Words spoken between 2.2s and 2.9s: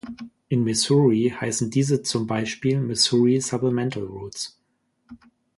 Beispiel